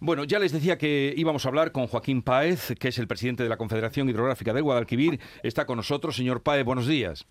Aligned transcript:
Bueno, 0.00 0.24
ya 0.24 0.38
les 0.38 0.52
decía 0.52 0.78
que 0.78 1.14
íbamos 1.16 1.44
a 1.44 1.48
hablar 1.48 1.72
con 1.72 1.86
Joaquín 1.86 2.22
Páez, 2.22 2.74
que 2.78 2.88
es 2.88 2.98
el 2.98 3.06
presidente 3.06 3.42
de 3.42 3.48
la 3.48 3.56
Confederación 3.56 4.08
Hidrográfica 4.08 4.52
del 4.52 4.62
Guadalquivir. 4.62 5.20
Está 5.42 5.64
con 5.64 5.76
nosotros. 5.76 6.16
Señor 6.16 6.42
Páez, 6.42 6.64
buenos 6.64 6.86
días. 6.86 7.26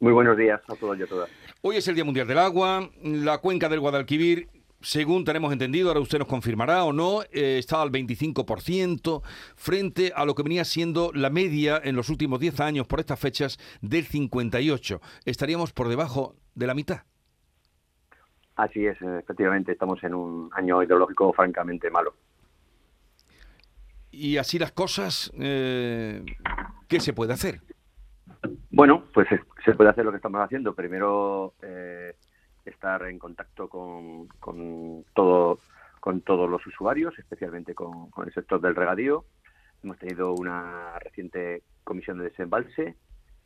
Muy 0.00 0.12
buenos 0.12 0.36
días 0.36 0.60
a 0.68 0.74
todos 0.74 0.98
y 0.98 1.02
a 1.02 1.06
todas. 1.06 1.30
Hoy 1.62 1.76
es 1.76 1.86
el 1.88 1.94
Día 1.94 2.04
Mundial 2.04 2.26
del 2.26 2.38
Agua. 2.38 2.90
La 3.02 3.38
cuenca 3.38 3.68
del 3.68 3.80
Guadalquivir, 3.80 4.48
según 4.80 5.24
tenemos 5.24 5.52
entendido, 5.52 5.88
ahora 5.88 6.00
usted 6.00 6.18
nos 6.18 6.26
confirmará 6.26 6.84
o 6.84 6.92
no, 6.92 7.22
eh, 7.32 7.58
está 7.58 7.82
al 7.82 7.92
25% 7.92 9.22
frente 9.54 10.12
a 10.16 10.24
lo 10.24 10.34
que 10.34 10.42
venía 10.42 10.64
siendo 10.64 11.12
la 11.14 11.28
media 11.28 11.80
en 11.84 11.96
los 11.96 12.08
últimos 12.08 12.40
10 12.40 12.60
años 12.60 12.86
por 12.86 12.98
estas 12.98 13.20
fechas 13.20 13.58
del 13.82 14.08
58%. 14.08 15.00
Estaríamos 15.26 15.72
por 15.72 15.88
debajo 15.88 16.34
de 16.54 16.66
la 16.66 16.74
mitad. 16.74 17.02
Así 18.60 18.86
es, 18.86 19.00
efectivamente, 19.00 19.72
estamos 19.72 20.04
en 20.04 20.12
un 20.12 20.50
año 20.52 20.82
hidrológico 20.82 21.32
francamente 21.32 21.90
malo. 21.90 22.12
Y 24.10 24.36
así 24.36 24.58
las 24.58 24.70
cosas, 24.70 25.32
eh, 25.40 26.22
¿qué 26.86 27.00
se 27.00 27.14
puede 27.14 27.32
hacer? 27.32 27.62
Bueno, 28.70 29.04
pues 29.14 29.28
se 29.64 29.72
puede 29.72 29.88
hacer 29.88 30.04
lo 30.04 30.10
que 30.10 30.18
estamos 30.18 30.42
haciendo. 30.42 30.74
Primero, 30.74 31.54
eh, 31.62 32.16
estar 32.66 33.02
en 33.06 33.18
contacto 33.18 33.66
con, 33.70 34.28
todo, 35.14 35.60
con 35.98 36.20
todos 36.20 36.50
los 36.50 36.66
usuarios, 36.66 37.18
especialmente 37.18 37.74
con, 37.74 38.10
el 38.22 38.34
sector 38.34 38.60
del 38.60 38.76
regadío. 38.76 39.24
Hemos 39.82 39.98
tenido 39.98 40.34
una 40.34 40.98
reciente 40.98 41.62
comisión 41.82 42.18
de 42.18 42.24
desembalse 42.24 42.94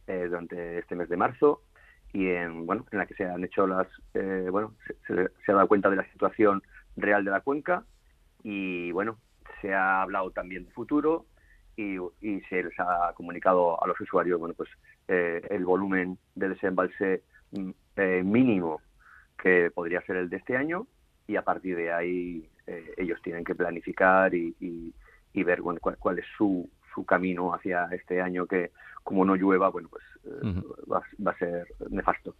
eh, 0.08 0.26
durante 0.28 0.80
este 0.80 0.96
mes 0.96 1.08
de 1.08 1.16
marzo 1.16 1.62
y 2.14 2.28
en, 2.28 2.64
bueno, 2.64 2.86
en 2.92 2.98
la 2.98 3.06
que 3.06 3.14
se 3.14 3.24
han 3.24 3.42
hecho 3.42 3.66
las, 3.66 3.88
eh, 4.14 4.46
bueno, 4.48 4.72
se, 5.08 5.12
ha 5.50 5.52
dado 5.52 5.66
cuenta 5.66 5.90
de 5.90 5.96
la 5.96 6.08
situación 6.12 6.62
real 6.96 7.24
de 7.24 7.32
la 7.32 7.40
cuenca 7.40 7.84
y, 8.44 8.92
bueno, 8.92 9.18
se 9.60 9.74
ha 9.74 10.00
hablado 10.00 10.30
también 10.30 10.64
de 10.64 10.70
futuro 10.70 11.26
y, 11.76 11.98
se 12.48 12.62
les 12.62 12.78
ha 12.78 13.12
comunicado 13.16 13.82
a 13.82 13.88
los 13.88 14.00
usuarios, 14.00 14.38
bueno, 14.38 14.54
pues 14.56 14.70
eh, 15.08 15.44
el 15.50 15.64
volumen 15.64 16.16
de 16.36 16.50
desembalse 16.50 17.24
mm, 17.50 17.70
eh, 17.96 18.22
mínimo 18.24 18.80
que 19.36 19.72
podría 19.74 20.00
ser 20.02 20.14
el 20.16 20.30
de 20.30 20.36
este 20.36 20.56
año 20.56 20.86
y 21.26 21.34
a 21.34 21.42
partir 21.42 21.76
de 21.76 21.92
ahí 21.92 22.48
ellos 22.96 23.20
tienen 23.22 23.44
que 23.44 23.54
planificar 23.54 24.32
y, 24.34 24.94
ver 25.34 25.60
bueno, 25.60 25.80
cuál, 25.80 26.18
es 26.18 26.24
su, 26.38 26.70
su 26.94 27.04
camino 27.04 27.54
hacia 27.54 27.88
este 27.92 28.20
año 28.20 28.46
que 28.46 28.70
como 29.02 29.24
no 29.24 29.36
llueva, 29.36 29.68
bueno, 29.68 29.88
pues 29.90 30.02
eh, 30.24 30.62
va, 30.90 31.30
a 31.30 31.38
ser 31.38 31.66
nefasto. 31.90 32.34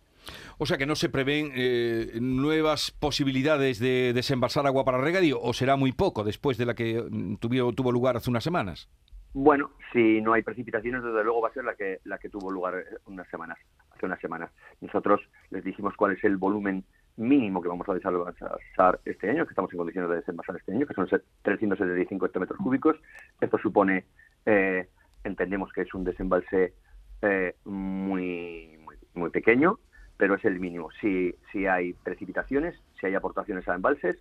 O 0.56 0.64
sea 0.64 0.78
que 0.78 0.86
no 0.86 0.94
se 0.96 1.10
prevén 1.10 1.52
eh, 1.54 2.18
nuevas 2.20 2.90
posibilidades 2.90 3.78
de 3.78 4.12
desembalsar 4.14 4.66
agua 4.66 4.84
para 4.84 4.98
regadío 4.98 5.38
o 5.40 5.52
será 5.52 5.76
muy 5.76 5.92
poco 5.92 6.24
después 6.24 6.56
de 6.56 6.66
la 6.66 6.74
que 6.74 7.02
mm, 7.02 7.36
tuvo 7.36 7.92
lugar 7.92 8.16
hace 8.16 8.30
unas 8.30 8.44
semanas. 8.44 8.88
Bueno, 9.34 9.72
si 9.92 10.20
no 10.22 10.32
hay 10.32 10.42
precipitaciones, 10.42 11.02
desde 11.02 11.24
luego 11.24 11.42
va 11.42 11.48
a 11.48 11.52
ser 11.52 11.64
la 11.64 11.74
que 11.74 11.98
la 12.04 12.18
que 12.18 12.28
tuvo 12.28 12.50
lugar 12.50 12.76
eh, 12.76 12.96
unas 13.06 13.28
semanas, 13.28 13.58
hace 13.90 14.06
unas 14.06 14.20
semanas. 14.20 14.50
Nosotros 14.80 15.20
les 15.50 15.64
dijimos 15.64 15.94
cuál 15.96 16.12
es 16.12 16.24
el 16.24 16.36
volumen 16.36 16.84
mínimo 17.16 17.60
que 17.60 17.68
vamos 17.68 17.88
a 17.88 17.94
desembalsar 17.94 19.00
este 19.04 19.30
año, 19.30 19.44
que 19.44 19.50
estamos 19.50 19.72
en 19.72 19.78
condiciones 19.78 20.10
de 20.10 20.16
desembalsar 20.16 20.56
este 20.56 20.72
año, 20.72 20.86
que 20.86 20.94
son 20.94 21.08
375 21.42 22.26
hectómetros 22.26 22.58
cúbicos. 22.58 22.96
Esto 23.40 23.58
supone 23.58 24.04
eh, 24.46 24.88
entendemos 25.24 25.72
que 25.72 25.82
es 25.82 25.94
un 25.94 26.04
desembalse 26.04 26.74
eh, 27.22 27.54
muy, 27.64 28.78
muy, 29.14 29.30
pequeño, 29.30 29.78
pero 30.16 30.34
es 30.34 30.44
el 30.44 30.60
mínimo. 30.60 30.90
Si, 31.00 31.34
si 31.52 31.66
hay 31.66 31.92
precipitaciones, 31.92 32.74
si 33.00 33.06
hay 33.06 33.14
aportaciones 33.14 33.66
a 33.68 33.74
embalses, 33.74 34.16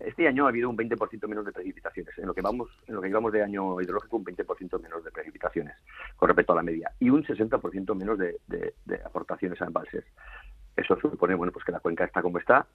este 0.00 0.28
año 0.28 0.46
ha 0.46 0.50
habido 0.50 0.70
un 0.70 0.76
20% 0.76 1.26
menos 1.26 1.44
de 1.44 1.52
precipitaciones. 1.52 2.16
En 2.18 2.26
lo 2.26 2.34
que 2.34 2.40
vamos, 2.40 2.70
en 2.86 2.94
lo 2.94 3.00
que 3.00 3.08
llevamos 3.08 3.32
de 3.32 3.42
año 3.42 3.80
hidrológico, 3.80 4.16
un 4.16 4.24
20% 4.24 4.80
menos 4.80 5.04
de 5.04 5.10
precipitaciones 5.10 5.74
con 6.16 6.28
respecto 6.28 6.52
a 6.52 6.56
la 6.56 6.62
media 6.62 6.92
y 7.00 7.10
un 7.10 7.24
60% 7.24 7.94
menos 7.96 8.18
de, 8.18 8.36
aportaciones 9.04 9.60
a 9.60 9.66
embalses. 9.66 10.04
Eso 10.76 10.98
supone, 11.00 11.34
bueno, 11.34 11.52
pues 11.52 11.64
que 11.64 11.72
la 11.72 11.80
cuenca 11.80 12.04
está 12.04 12.22
como 12.22 12.38
está. 12.38 12.66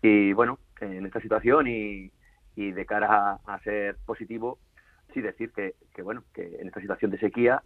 Y 0.00 0.32
bueno, 0.32 0.60
en 0.80 1.04
esta 1.04 1.20
situación 1.20 1.66
y, 1.66 2.12
de 2.54 2.86
cara 2.86 3.38
a 3.44 3.58
ser 3.60 3.96
positivo, 4.04 4.58
sí 5.12 5.20
decir 5.20 5.52
que, 5.52 5.74
bueno, 6.02 6.22
que 6.32 6.56
en 6.60 6.68
esta 6.68 6.80
situación 6.80 7.10
de 7.10 7.18
sequía 7.18 7.62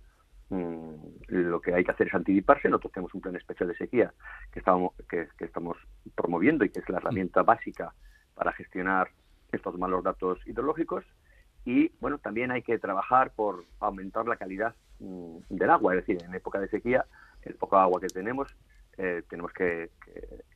mm, 0.50 0.94
lo 1.28 1.60
que 1.60 1.74
hay 1.74 1.84
que 1.84 1.90
hacer 1.90 2.08
es 2.08 2.14
anticiparse. 2.14 2.68
Nosotros 2.68 2.92
tenemos 2.92 3.14
un 3.14 3.20
plan 3.20 3.36
especial 3.36 3.68
de 3.68 3.76
sequía 3.76 4.12
que 4.52 4.58
estamos, 4.58 4.92
que, 5.08 5.28
estamos 5.38 5.76
promoviendo 6.14 6.64
y 6.64 6.70
que 6.70 6.80
es 6.80 6.88
la 6.88 6.98
herramienta 6.98 7.42
básica 7.42 7.94
para 8.34 8.52
gestionar 8.52 9.10
estos 9.50 9.78
malos 9.78 10.04
datos 10.04 10.38
hidrológicos. 10.46 11.04
Y 11.64 11.92
bueno, 12.00 12.18
también 12.18 12.50
hay 12.50 12.62
que 12.62 12.78
trabajar 12.78 13.32
por 13.34 13.64
aumentar 13.80 14.26
la 14.26 14.36
calidad 14.36 14.74
mm, 15.00 15.36
del 15.48 15.70
agua, 15.70 15.94
es 15.94 16.06
decir, 16.06 16.22
en 16.24 16.34
época 16.34 16.58
de 16.58 16.68
sequía, 16.68 17.06
el 17.42 17.54
poco 17.54 17.76
agua 17.76 18.00
que 18.00 18.08
tenemos, 18.08 18.54
eh, 18.98 19.22
tenemos 19.28 19.52
que, 19.52 19.90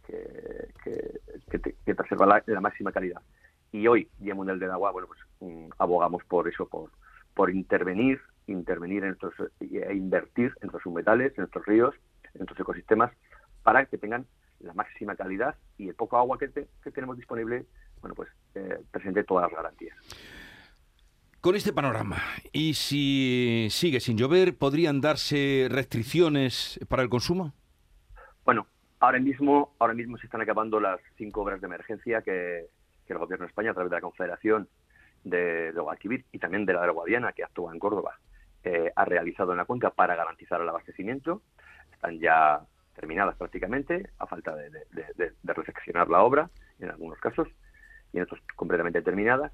que, 0.06 1.94
preservar 1.94 2.42
la 2.46 2.60
máxima 2.60 2.92
calidad 2.92 3.22
y 3.72 3.86
hoy, 3.86 4.08
Día 4.18 4.34
Mundial 4.34 4.58
del 4.58 4.70
Agua, 4.70 4.92
bueno, 4.92 5.08
pues 5.08 5.20
mm, 5.40 5.70
abogamos 5.78 6.24
por 6.24 6.48
eso, 6.48 6.66
por, 6.66 6.90
por 7.34 7.50
intervenir, 7.50 8.20
intervenir 8.46 9.02
en 9.04 9.16
nuestros, 9.20 9.34
e 9.60 9.94
invertir 9.94 10.52
en 10.60 10.68
nuestros 10.68 10.86
humedales, 10.86 11.32
en 11.36 11.42
nuestros 11.42 11.66
ríos, 11.66 11.94
en 12.34 12.40
nuestros 12.40 12.60
ecosistemas, 12.60 13.12
para 13.62 13.84
que 13.86 13.98
tengan 13.98 14.26
la 14.60 14.72
máxima 14.72 15.16
calidad 15.16 15.56
y 15.78 15.88
el 15.88 15.94
poco 15.94 16.16
agua 16.16 16.38
que, 16.38 16.48
tenemos 16.90 17.16
disponible, 17.16 17.66
bueno, 18.00 18.14
pues 18.14 18.28
eh, 18.54 18.78
presente 18.90 19.24
todas 19.24 19.50
las 19.50 19.52
garantías. 19.52 19.96
Con 21.40 21.54
este 21.54 21.72
panorama, 21.72 22.16
y 22.52 22.74
si 22.74 23.68
sigue 23.70 24.00
sin 24.00 24.16
llover, 24.16 24.56
¿podrían 24.56 25.00
darse 25.00 25.68
restricciones 25.70 26.80
para 26.88 27.02
el 27.02 27.08
consumo? 27.08 27.52
Bueno, 28.44 28.66
ahora 28.98 29.20
mismo, 29.20 29.74
ahora 29.78 29.94
mismo 29.94 30.16
se 30.18 30.26
están 30.26 30.40
acabando 30.40 30.80
las 30.80 31.00
cinco 31.16 31.42
obras 31.42 31.60
de 31.60 31.66
emergencia 31.66 32.22
que, 32.22 32.66
que 33.06 33.12
el 33.12 33.18
Gobierno 33.18 33.44
de 33.44 33.50
España, 33.50 33.70
a 33.70 33.74
través 33.74 33.90
de 33.90 33.96
la 33.96 34.02
Confederación 34.02 34.68
de, 35.24 35.72
Guadalquivir 35.72 36.24
y 36.32 36.38
también 36.38 36.66
de 36.66 36.72
la 36.72 36.82
de 36.82 36.90
Guadiana, 36.90 37.32
que 37.32 37.44
actúa 37.44 37.72
en 37.72 37.78
Córdoba, 37.78 38.18
eh, 38.64 38.92
ha 38.94 39.04
realizado 39.04 39.52
en 39.52 39.58
la 39.58 39.64
cuenca 39.64 39.90
para 39.90 40.16
garantizar 40.16 40.60
el 40.60 40.68
abastecimiento. 40.68 41.42
Están 41.92 42.18
ya 42.18 42.60
terminadas 42.94 43.36
prácticamente, 43.36 44.10
a 44.18 44.26
falta 44.26 44.54
de, 44.54 44.70
de, 44.70 45.32
reflexionar 45.44 46.08
la 46.08 46.22
obra, 46.22 46.50
en 46.80 46.90
algunos 46.90 47.18
casos, 47.18 47.48
y 48.12 48.18
en 48.18 48.24
otros 48.24 48.40
completamente 48.54 49.02
terminadas. 49.02 49.52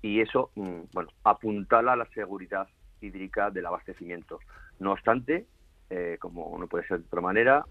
Y 0.00 0.20
eso, 0.20 0.50
mm, 0.54 0.80
bueno, 0.92 1.10
apuntala 1.24 1.96
la 1.96 2.06
seguridad 2.06 2.68
hídrica 3.00 3.50
del 3.50 3.66
abastecimiento. 3.66 4.40
No 4.78 4.92
obstante, 4.92 5.46
eh, 5.90 6.16
como 6.20 6.56
no 6.58 6.66
puede 6.66 6.86
ser 6.86 7.00
de 7.00 7.06
otra 7.06 7.20
manera, 7.20 7.64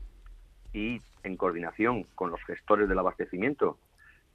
y 0.73 1.01
en 1.23 1.37
coordinación 1.37 2.03
con 2.15 2.29
los 2.29 2.43
gestores 2.43 2.87
del 2.87 2.99
abastecimiento 2.99 3.77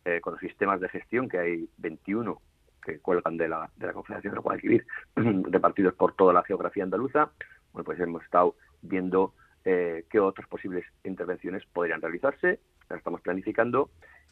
eh, 0.05 0.21
con 0.21 0.33
los 0.33 0.41
sistemas 0.41 0.81
de 0.81 0.89
gestión, 0.89 1.29
que 1.29 1.39
hay 1.39 1.69
21 1.79 2.41
que 2.85 2.99
cuelgan 2.99 3.37
de 3.37 3.49
la, 3.49 3.71
de 3.77 3.87
la 3.87 3.93
Confederación 3.93 4.35
de 4.35 4.41
Guadalquivir, 4.41 4.87
repartidos 5.15 5.95
por 5.95 6.15
toda 6.15 6.33
la 6.33 6.43
geografía 6.43 6.83
andaluza, 6.83 7.31
bueno, 7.73 7.85
pues 7.85 8.01
hemos 8.01 8.25
estado 8.25 8.57
viendo 8.83 9.35
eh, 9.65 10.05
qué 10.11 10.19
otras 10.19 10.49
posibles 10.49 10.85
intervenciones 11.05 11.65
podrían 11.73 12.01
realizarse, 12.01 12.59
las 12.91 12.99
estamos 12.99 13.21
planificando 13.21 13.91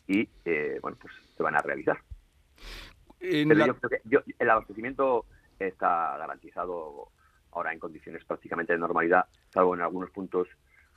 y, 0.08 0.28
eh, 0.44 0.80
bueno, 0.82 0.98
pues 1.00 1.14
se 1.36 1.42
van 1.42 1.54
a 1.54 1.62
realizar. 1.62 1.98
el 3.20 4.50
abastecimiento 4.50 5.26
está 5.58 6.16
garantizado 6.18 7.10
ahora 7.52 7.72
en 7.72 7.78
condiciones 7.78 8.24
prácticamente 8.24 8.72
de 8.72 8.78
normalidad, 8.80 9.26
salvo 9.50 9.74
en 9.74 9.82
algunos 9.82 10.10
puntos, 10.10 10.48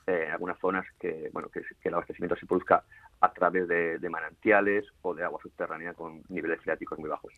en 0.06 0.32
algunas 0.32 0.58
zonas 0.58 0.84
que, 0.98 1.30
bueno, 1.32 1.48
que 1.48 1.62
el 1.82 1.94
abastecimiento 1.94 2.36
se 2.36 2.46
produzca 2.46 2.84
a 3.24 3.32
través 3.32 3.66
de, 3.66 4.10
manantiales 4.10 4.84
o 5.00 5.14
de 5.14 5.24
agua 5.24 5.40
subterránea 5.42 5.94
con 5.94 6.22
niveles 6.28 6.60
freáticos 6.60 6.98
muy 6.98 7.08
bajos. 7.08 7.32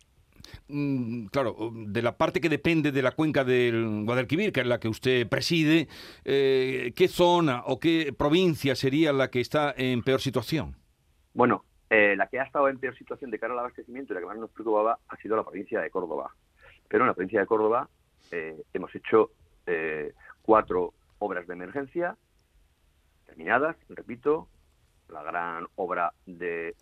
Mm, 0.67 1.27
claro, 1.27 1.55
de 1.73 2.01
la 2.01 2.17
parte 2.17 2.41
que 2.41 2.49
depende 2.49 2.91
de 2.91 3.01
la 3.01 3.13
cuenca 3.13 3.45
del 3.45 4.03
Guadalquivir, 4.05 4.51
que 4.51 4.61
es 4.61 4.67
la 4.67 4.79
que 4.79 4.89
usted 4.89 5.27
preside, 5.29 5.87
eh, 6.25 6.91
¿qué 6.95 7.07
zona 7.07 7.63
o 7.65 7.79
qué 7.79 8.13
provincia 8.17 8.75
sería 8.75 9.13
la 9.13 9.29
que 9.29 9.39
está 9.39 9.73
en 9.77 10.03
peor 10.03 10.19
situación? 10.19 10.75
Bueno, 11.33 11.63
eh, 11.89 12.15
la 12.17 12.27
que 12.27 12.39
ha 12.39 12.43
estado 12.43 12.67
en 12.67 12.79
peor 12.79 12.97
situación 12.97 13.31
de 13.31 13.39
cara 13.39 13.53
al 13.53 13.59
abastecimiento 13.59 14.11
y 14.11 14.15
la 14.15 14.21
que 14.21 14.27
más 14.27 14.37
nos 14.37 14.51
preocupaba 14.51 14.99
ha 15.07 15.17
sido 15.17 15.37
la 15.37 15.43
provincia 15.43 15.79
de 15.79 15.89
Córdoba. 15.89 16.35
Pero 16.89 17.03
en 17.03 17.07
la 17.07 17.13
provincia 17.13 17.39
de 17.39 17.45
Córdoba 17.45 17.89
eh, 18.31 18.61
hemos 18.73 18.93
hecho 18.93 19.31
cuatro 20.43 20.93
obras 21.19 21.45
de 21.45 21.53
emergencia 21.53 22.15
terminadas, 23.25 23.75
repito, 23.89 24.47
la 25.09 25.23
gran 25.23 25.67
obra 25.75 26.11
de, 26.25 26.75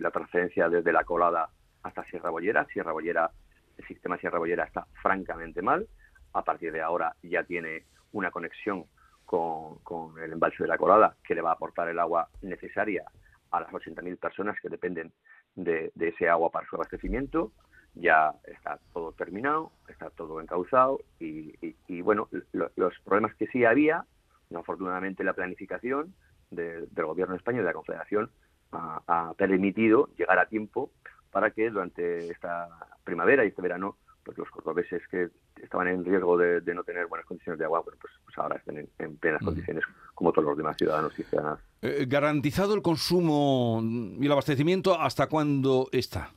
la 0.00 0.10
transferencia 0.10 0.68
desde 0.68 0.92
la 0.92 1.04
colada 1.04 1.48
hasta 1.82 2.04
Sierra 2.04 2.30
Bollera. 2.30 2.66
Sierra 2.66 2.92
Bollera, 2.92 3.30
el 3.76 3.86
sistema 3.86 4.18
Sierra 4.18 4.38
Bollera 4.38 4.64
está 4.64 4.86
francamente 5.02 5.62
mal. 5.62 5.86
A 6.32 6.42
partir 6.42 6.72
de 6.72 6.80
ahora 6.80 7.14
ya 7.22 7.44
tiene 7.44 7.84
una 8.12 8.30
conexión 8.30 8.84
con, 9.24 10.18
el 10.22 10.32
embalse 10.32 10.62
de 10.62 10.68
la 10.68 10.76
colada 10.78 11.16
que 11.24 11.34
le 11.34 11.40
va 11.40 11.50
a 11.50 11.54
aportar 11.54 11.88
el 11.88 11.98
agua 11.98 12.28
necesaria 12.42 13.04
a 13.50 13.60
las 13.60 13.70
80.000 13.70 14.18
personas 14.18 14.58
que 14.60 14.68
dependen 14.68 15.12
de, 15.54 15.92
ese 15.98 16.28
agua 16.28 16.50
para 16.50 16.66
su 16.66 16.76
abastecimiento. 16.76 17.52
Ya 17.94 18.32
está 18.44 18.78
todo 18.92 19.12
terminado, 19.12 19.72
está 19.88 20.08
todo 20.10 20.40
encauzado 20.40 21.00
y, 21.18 22.00
bueno, 22.00 22.28
los 22.52 22.98
problemas 23.04 23.34
que 23.36 23.46
sí 23.48 23.64
había, 23.64 24.06
afortunadamente 24.54 25.24
la 25.24 25.34
planificación 25.34 26.14
del 26.54 27.06
Gobierno 27.06 27.34
de 27.34 27.38
España 27.38 27.58
y 27.58 27.60
de 27.60 27.66
la 27.66 27.72
Confederación 27.72 28.30
ha, 28.72 29.34
permitido 29.36 30.08
llegar 30.16 30.38
a 30.38 30.46
tiempo 30.46 30.90
para 31.30 31.50
que 31.50 31.70
durante 31.70 32.30
esta 32.30 32.68
primavera 33.04 33.44
y 33.44 33.48
este 33.48 33.62
verano 33.62 33.96
pues 34.24 34.38
los 34.38 34.48
cordobeses 34.50 35.02
que 35.08 35.30
estaban 35.60 35.88
en 35.88 36.04
riesgo 36.04 36.38
de, 36.38 36.62
no 36.74 36.84
tener 36.84 37.06
buenas 37.06 37.26
condiciones 37.26 37.58
de 37.58 37.64
agua, 37.64 37.82
pues, 37.82 37.96
pues 38.00 38.38
ahora 38.38 38.56
estén 38.56 38.88
en, 38.98 39.16
plenas 39.16 39.42
condiciones 39.42 39.84
como 40.14 40.32
todos 40.32 40.48
los 40.48 40.56
demás 40.56 40.76
ciudadanos 40.76 41.18
y 41.18 41.24
ciudadanas. 41.24 41.58
Eh, 41.82 42.06
¿Garantizado 42.08 42.74
el 42.74 42.82
consumo 42.82 43.80
y 43.82 44.24
el 44.24 44.32
abastecimiento 44.32 44.98
hasta 44.98 45.28
cuándo 45.28 45.88
está? 45.90 46.30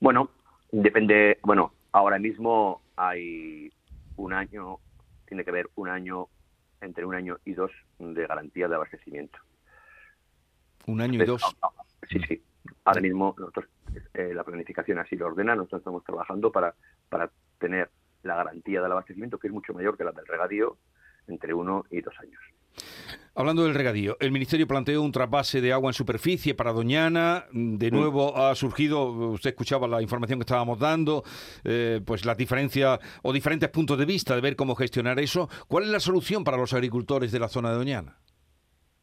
Bueno, 0.00 0.28
depende, 0.70 1.38
bueno, 1.42 1.72
ahora 1.92 2.18
mismo 2.18 2.82
hay 2.96 3.72
un 4.16 4.32
año, 4.32 4.78
tiene 5.26 5.44
que 5.44 5.50
haber 5.50 5.70
un 5.76 5.88
año, 5.88 6.28
entre 6.80 7.04
un 7.04 7.14
año 7.14 7.38
y 7.44 7.54
dos 7.54 7.70
de 7.98 8.26
garantía 8.26 8.68
de 8.68 8.74
abastecimiento. 8.74 9.38
Un 10.86 11.00
año 11.00 11.22
y 11.22 11.26
dos. 11.26 11.42
Ah, 11.62 11.68
ah, 11.76 11.82
sí, 12.08 12.20
sí. 12.28 12.42
Ahora 12.84 13.00
mismo 13.00 13.34
nosotros 13.38 13.66
eh, 14.14 14.32
la 14.34 14.44
planificación 14.44 14.98
así 14.98 15.16
lo 15.16 15.26
ordena, 15.26 15.54
nosotros 15.54 15.80
estamos 15.80 16.04
trabajando 16.04 16.52
para, 16.52 16.74
para 17.08 17.30
tener 17.58 17.90
la 18.22 18.36
garantía 18.36 18.82
del 18.82 18.92
abastecimiento, 18.92 19.38
que 19.38 19.48
es 19.48 19.52
mucho 19.52 19.72
mayor 19.72 19.96
que 19.96 20.04
la 20.04 20.12
del 20.12 20.26
regadío, 20.26 20.78
entre 21.26 21.54
uno 21.54 21.84
y 21.90 22.00
dos 22.00 22.14
años. 22.20 22.40
Hablando 23.38 23.64
del 23.64 23.74
regadío, 23.74 24.16
el 24.18 24.32
Ministerio 24.32 24.66
planteó 24.66 25.02
un 25.02 25.12
trasvase 25.12 25.60
de 25.60 25.70
agua 25.70 25.90
en 25.90 25.92
superficie 25.92 26.54
para 26.54 26.72
Doñana. 26.72 27.44
De 27.52 27.90
nuevo 27.90 28.34
ha 28.34 28.54
surgido, 28.54 29.10
usted 29.10 29.50
escuchaba 29.50 29.86
la 29.86 30.00
información 30.00 30.38
que 30.38 30.44
estábamos 30.44 30.78
dando, 30.78 31.22
eh, 31.62 32.00
pues 32.06 32.24
las 32.24 32.38
diferencias 32.38 32.98
o 33.22 33.34
diferentes 33.34 33.68
puntos 33.68 33.98
de 33.98 34.06
vista 34.06 34.34
de 34.34 34.40
ver 34.40 34.56
cómo 34.56 34.74
gestionar 34.74 35.20
eso. 35.20 35.50
¿Cuál 35.68 35.84
es 35.84 35.90
la 35.90 36.00
solución 36.00 36.44
para 36.44 36.56
los 36.56 36.72
agricultores 36.72 37.30
de 37.30 37.38
la 37.38 37.48
zona 37.48 37.72
de 37.72 37.76
Doñana? 37.76 38.16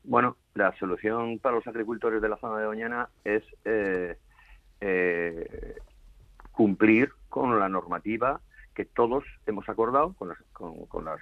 Bueno, 0.04 0.38
la 0.56 0.76
solución 0.80 1.38
para 1.38 1.58
los 1.58 1.68
agricultores 1.68 2.20
de 2.20 2.30
la 2.30 2.38
zona 2.38 2.58
de 2.58 2.66
Doñana 2.66 3.10
es 3.24 3.44
eh, 3.66 4.18
eh, 4.82 5.76
cumplir 6.52 7.12
con 7.30 7.60
la 7.60 7.70
normativa 7.70 8.42
que 8.74 8.86
todos 8.86 9.24
hemos 9.46 9.70
acordado 9.70 10.14
con 10.14 10.30
las, 10.30 10.38
con, 10.52 11.06
las 11.06 11.20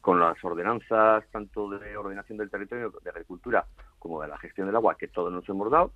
con 0.00 0.20
las 0.20 0.42
ordenanzas 0.44 1.24
tanto 1.30 1.68
de 1.70 1.96
ordenación 1.96 2.38
del 2.38 2.50
territorio 2.50 2.92
de 3.02 3.10
agricultura 3.10 3.66
como 3.98 4.22
de 4.22 4.28
la 4.28 4.38
gestión 4.38 4.66
del 4.66 4.76
agua 4.76 4.96
que 4.96 5.08
todos 5.08 5.32
nos 5.32 5.48
hemos 5.48 5.70
dado 5.70 5.92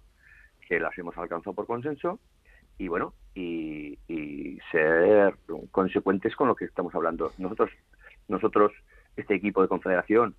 que 0.66 0.80
las 0.80 0.96
hemos 0.98 1.16
alcanzado 1.18 1.54
por 1.54 1.66
consenso 1.66 2.18
y 2.78 2.88
bueno 2.88 3.14
y, 3.34 3.98
ser 4.70 5.36
consecuentes 5.70 6.34
con 6.34 6.48
lo 6.48 6.54
que 6.54 6.64
estamos 6.64 6.94
hablando. 6.94 7.30
Nosotros 7.36 7.70
nosotros 8.28 8.72
este 9.16 9.34
equipo 9.34 9.60
de 9.60 9.68
confederación 9.68 10.34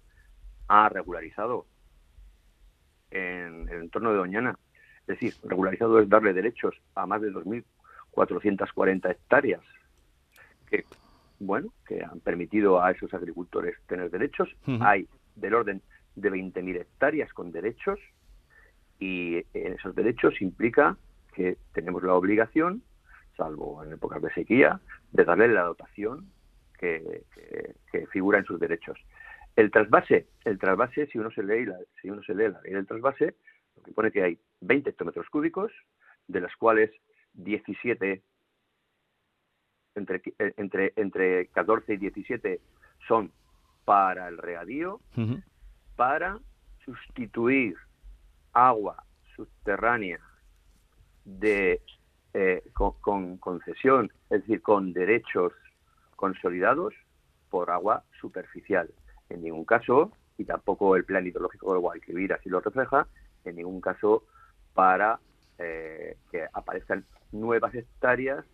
ha 0.67 0.89
regularizado 0.89 1.67
en 3.11 3.69
el 3.69 3.81
entorno 3.83 4.11
de 4.11 4.17
Doñana. 4.17 4.57
Es 5.01 5.07
decir, 5.07 5.35
regularizado 5.43 5.99
es 5.99 6.09
darle 6.09 6.33
derechos 6.33 6.75
a 6.95 7.05
más 7.05 7.21
de 7.21 7.31
2.440 7.31 9.11
hectáreas 9.11 9.61
que, 10.67 10.85
bueno, 11.45 11.73
que 11.85 12.03
han 12.03 12.19
permitido 12.19 12.81
a 12.81 12.91
esos 12.91 13.13
agricultores 13.13 13.75
tener 13.87 14.09
derechos. 14.09 14.49
Hay 14.81 15.07
del 15.35 15.53
orden 15.53 15.81
de 16.15 16.31
20.000 16.31 16.81
hectáreas 16.81 17.33
con 17.33 17.51
derechos 17.51 17.99
y 18.99 19.43
esos 19.53 19.95
derechos 19.95 20.41
implica 20.41 20.97
que 21.33 21.57
tenemos 21.73 22.03
la 22.03 22.13
obligación, 22.13 22.83
salvo 23.35 23.83
en 23.83 23.93
épocas 23.93 24.21
de 24.21 24.33
sequía, 24.33 24.79
de 25.11 25.25
darle 25.25 25.47
la 25.47 25.63
dotación 25.63 26.29
que, 26.79 27.23
figura 28.11 28.39
en 28.39 28.45
sus 28.45 28.59
derechos. 28.59 28.97
El 29.55 29.71
trasvase, 29.71 30.27
el 30.45 30.59
trasvase, 30.59 31.07
si 31.07 31.17
uno 31.17 31.31
se 31.31 31.43
lee 31.43 31.65
la, 31.65 31.77
si 32.01 32.09
uno 32.09 32.21
se 32.23 32.33
lee 32.33 32.49
la 32.49 32.61
ley 32.61 32.73
del 32.73 32.87
trasvase, 32.87 33.35
lo 33.75 33.83
que 33.83 33.91
pone 33.91 34.11
que 34.11 34.23
hay 34.23 34.39
20 34.61 34.89
hectómetros 34.89 35.29
cúbicos, 35.29 35.71
de 36.27 36.41
las 36.41 36.55
cuales 36.55 36.91
17, 37.33 38.21
entre, 39.95 40.21
eh, 40.39 40.53
entre, 40.57 40.93
entre 40.95 41.47
14 41.47 41.93
y 41.93 41.97
17 41.97 42.61
son 43.07 43.31
para 43.85 44.27
el 44.27 44.37
regadío, 44.37 45.01
para 45.95 46.39
sustituir 46.85 47.75
agua 48.53 49.03
subterránea 49.35 50.19
de 51.25 51.81
eh, 52.33 52.63
con, 52.73 53.37
concesión, 53.37 54.11
es 54.29 54.41
decir, 54.41 54.61
con 54.61 54.93
derechos 54.93 55.53
consolidados 56.15 56.93
por 57.49 57.69
agua 57.69 58.03
superficial. 58.19 58.89
En 59.29 59.43
ningún 59.43 59.65
caso, 59.65 60.11
y 60.37 60.45
tampoco 60.45 60.95
el 60.95 61.05
plan 61.05 61.27
hidrológico 61.27 61.73
del 61.73 61.81
Guadalquivir 61.81 62.33
así 62.33 62.49
lo 62.49 62.61
refleja, 62.61 63.07
en 63.45 63.57
ningún 63.57 63.81
caso 63.81 64.23
para 64.73 65.19
eh, 65.59 66.17
que 66.31 66.45
aparezcan 66.53 67.05
nuevas 67.31 67.75
hectáreas 67.75 68.45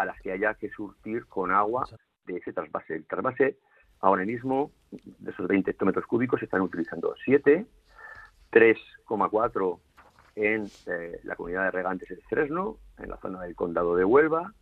a 0.00 0.04
las 0.06 0.20
que 0.22 0.32
haya 0.32 0.54
que 0.54 0.70
surtir 0.70 1.26
con 1.26 1.50
agua 1.50 1.86
de 2.24 2.38
ese 2.38 2.52
trasvase. 2.54 2.94
El 2.94 3.04
trasvase, 3.04 3.58
ahora 4.00 4.24
mismo, 4.24 4.72
de 4.90 5.30
esos 5.30 5.46
20 5.46 5.70
hectómetros 5.70 6.06
cúbicos, 6.06 6.40
se 6.40 6.46
están 6.46 6.62
utilizando 6.62 7.14
7, 7.22 7.66
3,4 8.50 9.78
en 10.36 10.70
eh, 10.86 11.20
la 11.24 11.36
comunidad 11.36 11.64
de 11.64 11.70
regantes 11.70 12.08
de 12.08 12.16
Fresno, 12.22 12.78
en 12.98 13.10
la 13.10 13.18
zona 13.18 13.42
del 13.42 13.54
condado 13.54 13.94
de 13.94 14.04
Huelva, 14.04 14.54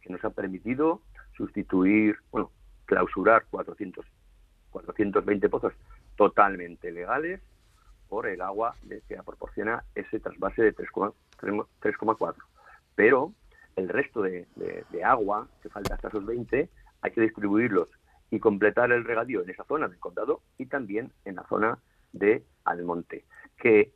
que 0.00 0.12
nos 0.12 0.24
ha 0.24 0.30
permitido 0.30 1.02
sustituir, 1.36 2.16
bueno, 2.32 2.50
clausurar 2.86 3.44
400, 3.48 4.04
420 4.70 5.48
pozos 5.48 5.72
totalmente 6.16 6.90
legales 6.90 7.40
por 8.08 8.26
el 8.26 8.40
agua 8.40 8.74
que 9.08 9.22
proporciona 9.24 9.84
ese 9.94 10.18
trasvase 10.18 10.64
de 10.64 10.74
3,4. 10.74 12.34
Pero 12.96 13.32
el 13.76 13.88
resto 13.88 14.22
de, 14.22 14.46
agua 15.04 15.48
que 15.62 15.68
falta 15.68 15.94
hasta 15.94 16.08
esos 16.08 16.24
20 16.24 16.68
hay 17.02 17.10
que 17.10 17.20
distribuirlos 17.20 17.88
y 18.30 18.38
completar 18.38 18.92
el 18.92 19.04
regadío 19.04 19.42
en 19.42 19.50
esa 19.50 19.64
zona 19.64 19.88
del 19.88 19.98
condado 19.98 20.42
y 20.58 20.66
también 20.66 21.12
en 21.24 21.36
la 21.36 21.46
zona 21.48 21.78
de 22.12 22.44
Almonte, 22.64 23.24
que 23.56 23.92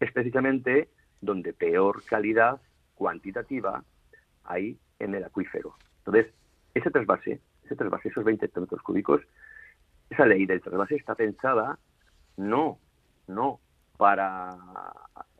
es 0.00 0.12
precisamente 0.12 0.88
donde 1.20 1.52
peor 1.52 2.02
calidad 2.04 2.60
cuantitativa 2.94 3.84
hay 4.44 4.78
en 4.98 5.14
el 5.14 5.24
acuífero. 5.24 5.74
Entonces, 5.98 6.32
ese 6.74 6.90
trasvase, 6.90 7.40
ese 7.64 7.76
trasvase, 7.76 8.08
esos 8.08 8.24
20 8.24 8.46
hectómetros 8.46 8.82
cúbicos, 8.82 9.22
esa 10.10 10.26
ley 10.26 10.46
del 10.46 10.60
trasvase 10.60 10.96
está 10.96 11.14
pensada 11.14 11.78
no 12.36 12.78
no 13.26 13.60
para 13.98 14.56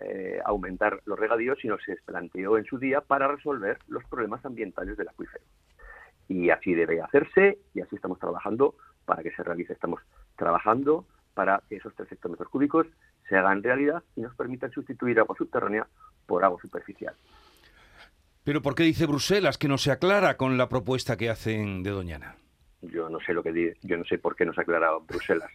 eh, 0.00 0.40
aumentar 0.44 1.00
los 1.06 1.18
regadíos, 1.18 1.58
sino 1.62 1.78
se 1.78 1.96
planteó 2.04 2.58
en 2.58 2.64
su 2.64 2.76
día 2.78 3.00
para 3.00 3.28
resolver 3.28 3.78
los 3.86 4.04
problemas 4.04 4.44
ambientales 4.44 4.98
del 4.98 5.08
acuífero. 5.08 5.44
Y 6.28 6.50
así 6.50 6.74
debe 6.74 7.00
hacerse 7.00 7.58
y 7.72 7.80
así 7.80 7.96
estamos 7.96 8.18
trabajando 8.18 8.74
para 9.06 9.22
que 9.22 9.30
se 9.30 9.42
realice. 9.42 9.72
Estamos 9.72 10.02
trabajando 10.36 11.06
para 11.34 11.62
que 11.68 11.76
esos 11.76 11.94
tres 11.94 12.10
hectómetros 12.10 12.48
cúbicos 12.48 12.86
se 13.28 13.36
hagan 13.36 13.62
realidad 13.62 14.02
y 14.16 14.22
nos 14.22 14.34
permitan 14.34 14.72
sustituir 14.72 15.20
agua 15.20 15.36
subterránea 15.38 15.86
por 16.26 16.44
agua 16.44 16.60
superficial. 16.60 17.14
Pero 18.42 18.60
¿por 18.60 18.74
qué 18.74 18.82
dice 18.82 19.06
Bruselas 19.06 19.56
que 19.56 19.68
no 19.68 19.78
se 19.78 19.92
aclara 19.92 20.36
con 20.36 20.58
la 20.58 20.68
propuesta 20.68 21.16
que 21.16 21.30
hacen 21.30 21.84
de 21.84 21.90
Doñana? 21.90 22.34
Yo 22.82 23.08
no 23.08 23.20
sé 23.20 23.34
lo 23.34 23.42
que 23.42 23.76
yo 23.82 23.96
no 23.96 24.04
sé 24.04 24.18
por 24.18 24.34
qué 24.34 24.44
no 24.44 24.52
se 24.52 24.60
ha 24.60 24.62
aclarado 24.62 25.00
Bruselas. 25.00 25.50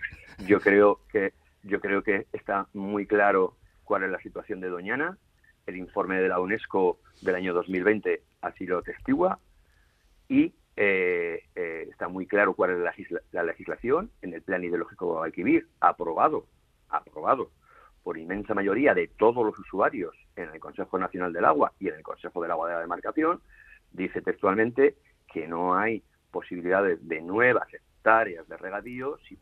Yo 0.45 0.59
creo 0.59 1.01
que 1.11 1.33
yo 1.63 1.79
creo 1.79 2.03
que 2.03 2.27
está 2.33 2.67
muy 2.73 3.05
claro 3.07 3.55
cuál 3.83 4.03
es 4.03 4.11
la 4.11 4.19
situación 4.19 4.59
de 4.59 4.69
Doñana. 4.69 5.17
El 5.65 5.77
informe 5.77 6.19
de 6.21 6.27
la 6.27 6.39
UNESCO 6.39 6.99
del 7.21 7.35
año 7.35 7.53
2020 7.53 8.21
así 8.41 8.65
lo 8.65 8.81
testigua 8.81 9.39
y 10.27 10.53
eh, 10.75 11.43
eh, 11.55 11.87
está 11.89 12.07
muy 12.07 12.25
claro 12.25 12.53
cuál 12.53 12.71
es 12.71 13.13
la, 13.31 13.43
legislación 13.43 14.11
en 14.21 14.33
el 14.33 14.41
plan 14.41 14.63
ideológico 14.63 15.05
de 15.05 15.11
Guadalquivir, 15.11 15.67
aprobado, 15.79 16.47
aprobado 16.89 17.51
por 18.03 18.17
inmensa 18.17 18.53
mayoría 18.53 18.93
de 18.93 19.07
todos 19.07 19.45
los 19.45 19.57
usuarios 19.59 20.15
en 20.35 20.49
el 20.49 20.59
Consejo 20.59 20.97
Nacional 20.97 21.31
del 21.31 21.45
Agua 21.45 21.73
y 21.79 21.87
en 21.87 21.95
el 21.95 22.03
Consejo 22.03 22.41
del 22.41 22.51
Agua 22.51 22.67
de 22.67 22.73
la 22.75 22.81
Demarcación, 22.81 23.39
dice 23.91 24.21
textualmente 24.21 24.95
que 25.31 25.47
no 25.47 25.75
hay 25.75 26.03
posibilidades 26.31 27.07
de 27.07 27.21
nuevas 27.21 27.71
hectáreas 27.73 28.47
de 28.49 28.57
regadío 28.57 29.19
si 29.29 29.37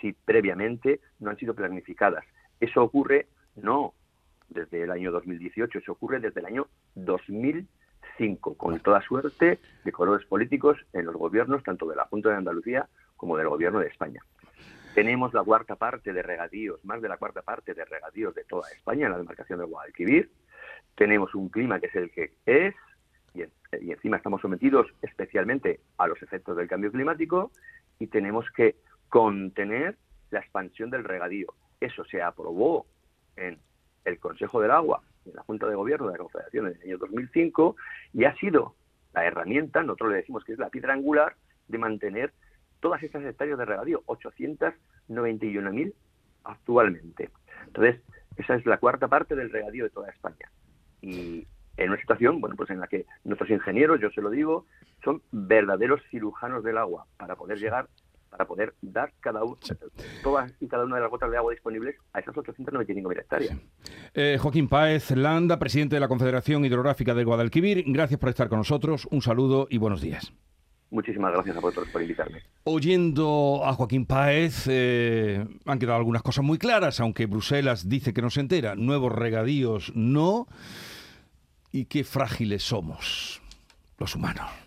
si 0.00 0.12
previamente 0.12 1.00
no 1.20 1.30
han 1.30 1.36
sido 1.36 1.54
planificadas. 1.54 2.24
Eso 2.60 2.82
ocurre 2.82 3.26
no 3.56 3.94
desde 4.48 4.82
el 4.82 4.90
año 4.90 5.10
2018, 5.12 5.78
eso 5.78 5.92
ocurre 5.92 6.20
desde 6.20 6.40
el 6.40 6.46
año 6.46 6.68
2005, 6.94 8.54
con 8.56 8.78
toda 8.80 9.02
suerte 9.02 9.58
de 9.84 9.92
colores 9.92 10.26
políticos 10.26 10.78
en 10.92 11.06
los 11.06 11.16
gobiernos, 11.16 11.62
tanto 11.62 11.86
de 11.86 11.96
la 11.96 12.04
Junta 12.04 12.30
de 12.30 12.36
Andalucía 12.36 12.88
como 13.16 13.36
del 13.36 13.48
gobierno 13.48 13.80
de 13.80 13.88
España. 13.88 14.22
Tenemos 14.94 15.34
la 15.34 15.42
cuarta 15.42 15.76
parte 15.76 16.12
de 16.12 16.22
regadíos, 16.22 16.82
más 16.84 17.02
de 17.02 17.08
la 17.08 17.18
cuarta 17.18 17.42
parte 17.42 17.74
de 17.74 17.84
regadíos 17.84 18.34
de 18.34 18.44
toda 18.44 18.70
España 18.70 19.06
en 19.06 19.12
la 19.12 19.18
demarcación 19.18 19.58
del 19.58 19.68
Guadalquivir. 19.68 20.30
Tenemos 20.94 21.34
un 21.34 21.50
clima 21.50 21.78
que 21.80 21.86
es 21.86 21.96
el 21.96 22.10
que 22.10 22.32
es 22.46 22.74
y, 23.34 23.42
y 23.84 23.92
encima 23.92 24.16
estamos 24.16 24.40
sometidos 24.40 24.86
especialmente 25.02 25.80
a 25.98 26.06
los 26.06 26.22
efectos 26.22 26.56
del 26.56 26.68
cambio 26.68 26.90
climático 26.90 27.50
y 27.98 28.06
tenemos 28.06 28.46
que 28.50 28.76
contener 29.08 29.96
la 30.30 30.40
expansión 30.40 30.90
del 30.90 31.04
regadío. 31.04 31.48
Eso 31.80 32.04
se 32.04 32.22
aprobó 32.22 32.86
en 33.36 33.58
el 34.04 34.18
Consejo 34.18 34.60
del 34.60 34.70
Agua, 34.70 35.02
en 35.24 35.34
la 35.34 35.42
Junta 35.42 35.66
de 35.66 35.74
Gobierno 35.74 36.06
de 36.06 36.12
la 36.12 36.18
Confederación 36.18 36.68
en 36.68 36.74
el 36.74 36.82
año 36.82 36.98
2005 36.98 37.76
y 38.12 38.24
ha 38.24 38.34
sido 38.36 38.74
la 39.12 39.24
herramienta, 39.24 39.82
nosotros 39.82 40.10
le 40.10 40.16
decimos 40.16 40.44
que 40.44 40.52
es 40.52 40.58
la 40.58 40.68
piedra 40.68 40.92
angular, 40.92 41.36
de 41.68 41.78
mantener 41.78 42.32
todas 42.80 43.02
estas 43.02 43.24
hectáreas 43.24 43.58
de 43.58 43.64
regadío, 43.64 44.02
891.000 44.06 45.94
actualmente. 46.44 47.30
Entonces, 47.66 48.00
esa 48.36 48.54
es 48.54 48.66
la 48.66 48.78
cuarta 48.78 49.08
parte 49.08 49.34
del 49.34 49.50
regadío 49.50 49.84
de 49.84 49.90
toda 49.90 50.10
España. 50.10 50.50
Y 51.00 51.46
en 51.76 51.90
una 51.90 52.00
situación, 52.00 52.40
bueno, 52.40 52.56
pues 52.56 52.70
en 52.70 52.80
la 52.80 52.86
que 52.86 53.06
nuestros 53.24 53.50
ingenieros, 53.50 54.00
yo 54.00 54.10
se 54.10 54.22
lo 54.22 54.30
digo, 54.30 54.66
son 55.02 55.22
verdaderos 55.32 56.02
cirujanos 56.10 56.62
del 56.62 56.78
agua 56.78 57.06
para 57.16 57.36
poder 57.36 57.58
llegar 57.58 57.88
para 58.36 58.46
poder 58.46 58.74
dar 58.82 59.12
cada 59.20 59.40
todas 60.22 60.52
y 60.60 60.66
cada 60.68 60.84
una 60.84 60.96
de 60.96 61.02
las 61.02 61.10
gotas 61.10 61.30
de 61.30 61.38
agua 61.38 61.52
disponibles 61.52 61.96
a 62.12 62.20
esas 62.20 62.34
895.000 62.34 63.18
hectáreas. 63.18 63.56
Eh, 64.12 64.38
Joaquín 64.40 64.68
Páez 64.68 65.10
Landa, 65.12 65.58
presidente 65.58 65.96
de 65.96 66.00
la 66.00 66.08
Confederación 66.08 66.64
Hidrográfica 66.64 67.14
del 67.14 67.24
Guadalquivir, 67.24 67.84
gracias 67.86 68.20
por 68.20 68.28
estar 68.28 68.48
con 68.48 68.58
nosotros, 68.58 69.08
un 69.10 69.22
saludo 69.22 69.66
y 69.70 69.78
buenos 69.78 70.02
días. 70.02 70.32
Muchísimas 70.90 71.32
gracias 71.32 71.56
a 71.56 71.60
vosotros 71.60 71.88
por 71.92 72.02
invitarme. 72.02 72.42
Oyendo 72.64 73.62
a 73.64 73.72
Joaquín 73.72 74.06
Páez, 74.06 74.66
eh, 74.68 75.44
han 75.64 75.78
quedado 75.78 75.98
algunas 75.98 76.22
cosas 76.22 76.44
muy 76.44 76.58
claras, 76.58 77.00
aunque 77.00 77.26
Bruselas 77.26 77.88
dice 77.88 78.12
que 78.12 78.22
no 78.22 78.30
se 78.30 78.40
entera. 78.40 78.76
Nuevos 78.76 79.12
regadíos 79.12 79.92
no. 79.96 80.46
Y 81.72 81.86
qué 81.86 82.04
frágiles 82.04 82.62
somos 82.62 83.42
los 83.98 84.14
humanos. 84.14 84.65